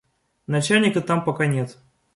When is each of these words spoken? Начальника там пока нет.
Начальника 0.47 0.99
там 0.99 1.23
пока 1.23 1.45
нет. 1.45 1.77